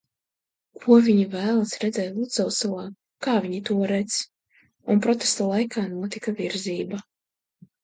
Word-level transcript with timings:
Ko 0.85 0.95
viņi 1.07 1.25
vēlas 1.33 1.73
redzēt 1.83 2.15
Lucavsalā, 2.21 2.87
kā 3.27 3.37
viņi 3.45 3.61
to 3.71 3.79
redz. 3.93 4.17
Un 4.95 5.05
protesta 5.07 5.53
laikā 5.55 5.87
notika 5.95 6.37
virzība. 6.43 7.05